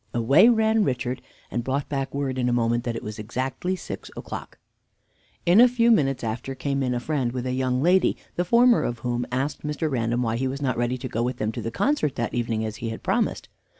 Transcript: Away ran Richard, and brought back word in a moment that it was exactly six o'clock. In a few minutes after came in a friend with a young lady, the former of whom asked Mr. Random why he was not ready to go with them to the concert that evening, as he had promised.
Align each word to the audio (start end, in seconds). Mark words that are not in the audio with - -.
Away 0.15 0.49
ran 0.49 0.83
Richard, 0.83 1.21
and 1.51 1.63
brought 1.63 1.87
back 1.87 2.11
word 2.11 2.39
in 2.39 2.49
a 2.49 2.53
moment 2.53 2.85
that 2.85 2.95
it 2.95 3.03
was 3.03 3.19
exactly 3.19 3.75
six 3.75 4.09
o'clock. 4.17 4.57
In 5.45 5.61
a 5.61 5.67
few 5.67 5.91
minutes 5.91 6.23
after 6.23 6.55
came 6.55 6.81
in 6.81 6.95
a 6.95 6.99
friend 6.99 7.31
with 7.31 7.45
a 7.45 7.53
young 7.53 7.83
lady, 7.83 8.17
the 8.35 8.43
former 8.43 8.81
of 8.81 8.97
whom 9.05 9.27
asked 9.31 9.61
Mr. 9.61 9.91
Random 9.91 10.23
why 10.23 10.37
he 10.37 10.47
was 10.47 10.59
not 10.59 10.75
ready 10.75 10.97
to 10.97 11.07
go 11.07 11.21
with 11.21 11.37
them 11.37 11.51
to 11.51 11.61
the 11.61 11.69
concert 11.69 12.15
that 12.15 12.33
evening, 12.33 12.65
as 12.65 12.77
he 12.77 12.89
had 12.89 13.03
promised. 13.03 13.47